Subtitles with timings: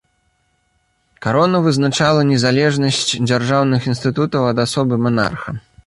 [1.25, 5.51] Карона вызначала незалежнасць дзяржаўных інстытутаў ад асобы манарха.